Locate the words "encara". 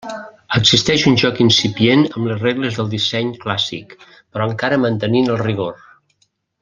4.53-4.81